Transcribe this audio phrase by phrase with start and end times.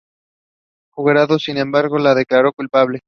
[0.97, 2.99] El jurado, sin embargo, la declaró culpable.